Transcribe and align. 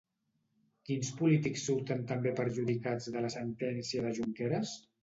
Quins 0.89 1.11
polítics 1.19 1.67
surten 1.69 2.03
també 2.13 2.35
perjudicats 2.43 3.13
de 3.19 3.25
la 3.29 3.33
sentència 3.39 4.09
de 4.09 4.21
Junqueras? 4.23 4.79